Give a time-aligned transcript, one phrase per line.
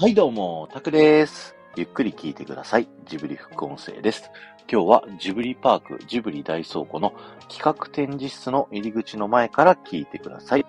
[0.00, 1.56] はい、どうも、タクです。
[1.74, 2.88] ゆっくり聞いてください。
[3.06, 4.30] ジブリ副音声です。
[4.70, 7.14] 今日はジブリパーク、ジブリ大倉庫の
[7.48, 10.64] 企画展示室の入り口の前から聞いてください。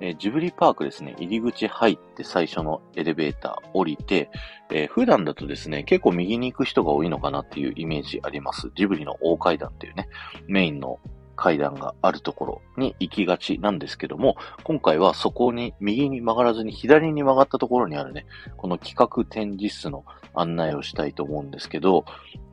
[0.00, 4.30] えージブリパークですね、入り口入って最初のエレベーター降りて、
[4.70, 8.72] えー普段だとですね、結構右に行く人が多いのかなっていうイメージあります。
[8.76, 10.08] ジブリの大階段っていうね、
[10.46, 10.98] メインの
[11.40, 18.26] 階段があるところに行きがちなんですけども、今回はそこに右に曲がらずに左に曲がったところにあるね、
[18.58, 22.04] この企画展示室の案内をしたいと思うんですけど、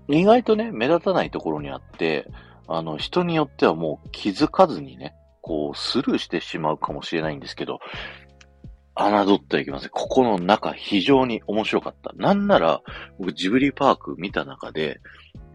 [0.07, 2.27] 意外とね、目立たないところにあって、
[2.69, 7.79] あの、人によってはもう気づかずにね、こう、スルーしてしまうかもしれないんですけど、
[8.95, 9.89] 侮ってはいけません。
[9.89, 12.13] ここの中非常に面白かった。
[12.15, 12.81] なんなら、
[13.19, 15.01] 僕ジブリパーク見た中で、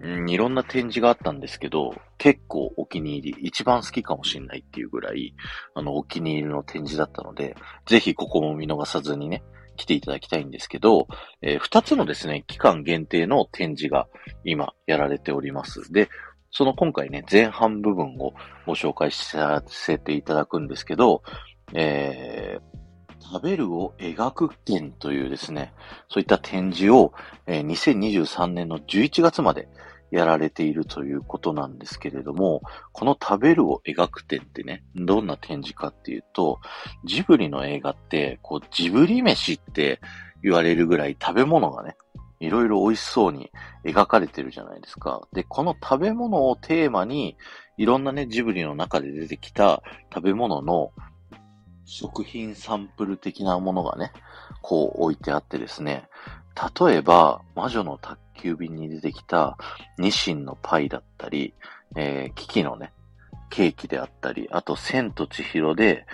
[0.02, 5.34] いろんな展示があったんですけど、結構お気に入り、一番好きかもしれないっていうぐらい、
[5.74, 7.54] あの、お気に入りの展示だったので、
[7.86, 9.44] ぜひここも見逃さずにね、
[9.76, 11.06] 来ていただきたいんですけど、
[11.40, 14.08] えー二つのですね、期間限定の展示が
[14.44, 15.92] 今やられております。
[15.92, 16.08] で、
[16.50, 18.34] その今回ね、前半部分を
[18.66, 21.22] ご紹介させていただくんですけど、
[21.74, 22.82] えー
[23.24, 25.72] 食べるを描く展というですね、
[26.08, 27.12] そういった展示を、
[27.46, 29.68] えー2023年の11月まで
[30.12, 32.60] やられているということなんですけれども、
[32.92, 36.60] この食べるを描く展ってね、どんな展示かっていうと、
[37.04, 40.00] ジブリの映画って、こう、ジブリ飯って
[40.42, 41.96] 言われるぐらい食べ物がね、
[42.40, 43.50] いろいろ美味しそうに
[43.84, 45.26] 描かれてるじゃないですか。
[45.32, 47.38] で、この食べ物をテーマに、
[47.78, 50.92] いろんなね、ジブリの中で出てきた食べ物の
[51.86, 54.12] 食品サンプル的なものがね、
[54.60, 56.06] こう置いてあってですね、
[56.78, 59.56] 例えば、魔女の宅急便に出てきた
[59.98, 61.54] ニシンのパイだったり、
[61.96, 62.92] えーキキのね、
[63.50, 66.06] ケーキであったり、あと、千と千尋で、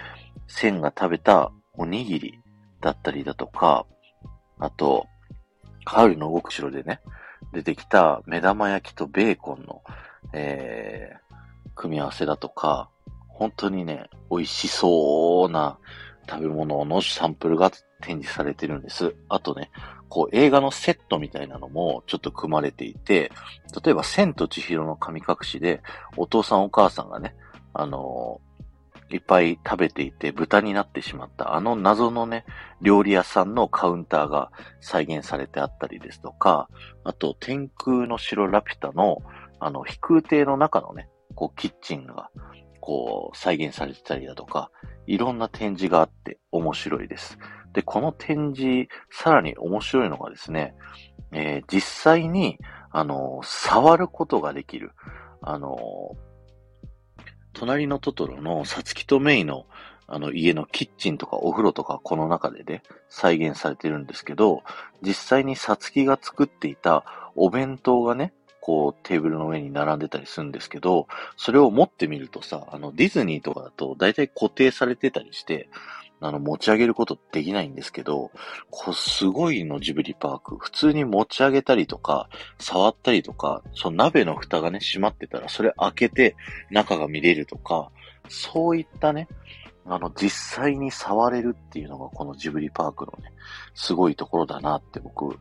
[0.47, 2.41] 千が食べたおにぎり
[2.81, 3.87] だったりだとか、
[4.59, 5.07] あと、
[5.85, 7.01] カールの動く城でね、
[7.53, 9.83] 出てきた目玉焼きとベーコンの、
[10.33, 11.29] えー
[11.79, 12.91] 組み合わせだとか、
[13.29, 15.79] 本当にね、美味しそうな
[16.29, 17.71] 食べ物のサンプルが
[18.03, 19.15] 展示されてるんです。
[19.29, 19.71] あとね、
[20.09, 23.31] こう映画のセットみたいなのもちょっと組まれていて、
[23.85, 25.83] 例えば千と千尋の神隠しで、
[26.17, 27.35] お父さんお母さんがね、
[27.75, 28.49] あのー
[29.11, 32.45] いっぱい食べていて豚になってしまったあの謎のね、
[32.83, 34.51] 料理屋さんのカウンターが
[34.81, 36.69] 再現されてあったりですとか、
[37.05, 39.23] あと天空の城ラピュタの
[39.61, 42.31] あの飛空艇の中のね、こうキッチンが
[42.89, 44.71] こう再現されてたりだとか、
[45.07, 47.39] いろんな展示があって面白いです。
[47.75, 50.75] で、この展示、さらに面白いのがですね、
[51.31, 52.57] えー実際に、
[52.91, 54.93] あの、触ることができる。
[55.43, 55.77] あの、
[57.53, 59.67] 隣のトトロのサツキとメイの
[60.07, 64.63] あの家のキッチンとかお風呂とかこの中でね、再現されてるんですけど、
[65.03, 67.05] 実際にサツキが作っていた
[67.37, 68.33] お弁当がね、
[68.69, 71.09] こうテーブルの上に並んでたりするんですけど、
[71.39, 75.71] それを持ってみるとさ、あのディズニーとかだと大体固定されてたりして、
[76.21, 78.31] あの持ち上げることできないんですけど、
[78.69, 82.29] こうすごいのジブリパーク、普通に持ち上げたりとか、
[82.59, 86.37] 触ったりとか、その鍋の蓋がね、閉まってたら、それ開けて
[86.71, 87.91] 中が見れるとか、
[88.29, 89.29] そういったね、
[89.87, 93.33] あの、実際に触れるっていうのがこのジブリパークのね、
[93.73, 95.39] すごいところだなって僕、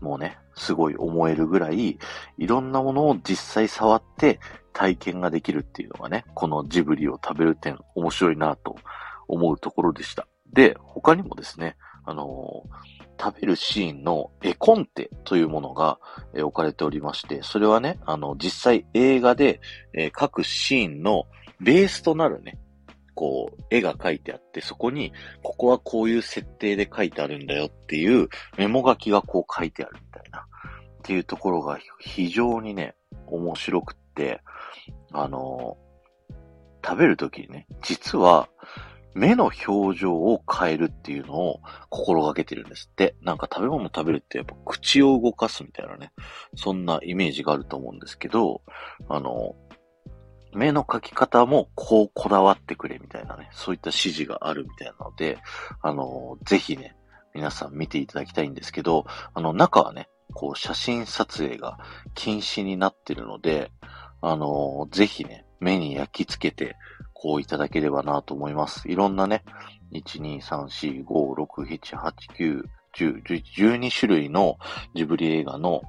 [0.00, 1.98] もうね、すごい思えるぐらい、
[2.38, 4.40] いろんなものを実際触って
[4.72, 8.76] 体験ができるっていうのがね、このジブリを食べる点面白いなと
[9.28, 10.26] 思うところでした。
[10.52, 15.98] で、他にもですね、あのー食べるシーンの絵コンテというものが、
[16.34, 19.60] えー置かれておりまして、それはね、あの、実際映画で、
[19.94, 21.24] えー各シーンの
[21.58, 22.58] ベースとなるね、
[23.16, 25.12] こう、絵が描いてあって、そこに、
[25.42, 30.42] ここはこういう設定で書いてあるんだよっていうメモ書きがこう書いてあるみたいな、っ
[31.02, 32.94] ていうところが非常にね、
[33.26, 34.40] 面白くって、
[35.12, 35.86] あのー
[36.86, 38.48] 食べるときにね、実は、
[39.12, 43.16] 目の表情を変えるっていうのを心がけてるんですって。
[43.22, 46.12] なんか食べ物食べるってやっぱ口を動かすみたいなね、
[46.54, 48.60] そんなイメージがあると思うんですけど、
[49.08, 49.56] あの、
[50.56, 55.38] 目の描き方もこうこだわってくれみたいなね、そういった指示があるみたいなので、
[55.82, 56.96] あの、ぜひね、
[57.34, 59.04] 皆さん見ていただきたいんですけど、
[59.34, 61.78] あの、中はね、こう写真撮影が
[62.14, 63.70] 禁止になってるので、
[64.22, 66.76] あの、ぜひね、目に焼き付けて、
[67.12, 68.88] こういただければなと思います。
[68.88, 69.44] いろんなね、
[69.92, 72.64] 1、2、3、4、5、6、7、8、9、
[72.96, 73.42] 10、11
[73.78, 74.58] 12種類の
[74.94, 75.82] ジブリ映画の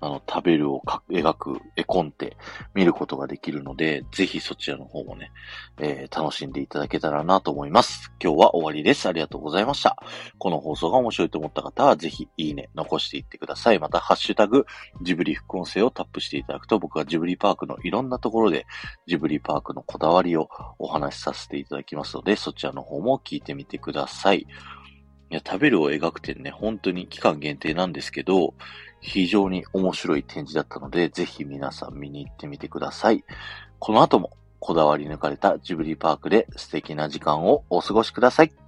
[0.00, 2.36] あの、食べるを描く絵コンテ
[2.74, 5.32] 見ることができるので、ぜひそちらの方もね、
[5.78, 8.12] えー、楽しんでいただけたらなと思います。
[8.22, 9.08] 今日は終わりです。
[9.08, 9.96] ありがとうございました。
[10.38, 13.78] この放送が面白いと思った方は、ぜひいいね、残していってください。
[13.78, 14.66] また、ハッシュタグ、
[15.02, 18.66] ジブリ副音声をタップしていただくと、僕はジブリパークのいろんなところで、
[19.06, 24.46] ジブリパークのこだわりをお話しさせていただきますので、そちらの方も聞いてみてください。
[25.30, 28.54] いや、食べるを描く展ね、本当に期間限定なんですけど、
[29.00, 33.24] 非常に面白い展示だったので、ぜひ皆さん見に行ってみてください。
[33.78, 34.30] この後も
[34.60, 38.65] こだわり抜かれたジブリパークで素敵な時間をお過ごしください。